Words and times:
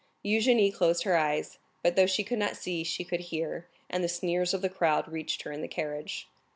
Eugénie 0.25 0.73
closed 0.73 1.03
her 1.03 1.15
eyes; 1.15 1.59
but 1.83 1.95
though 1.95 2.07
she 2.07 2.23
could 2.23 2.39
not 2.39 2.57
see, 2.57 2.83
she 2.83 3.03
could 3.03 3.19
hear, 3.19 3.67
and 3.87 4.03
the 4.03 4.09
sneers 4.09 4.51
of 4.51 4.63
the 4.63 4.67
crowd 4.67 5.07
reached 5.07 5.43
her 5.43 5.51
in 5.51 5.61
the 5.61 5.67
carriage. 5.67 6.27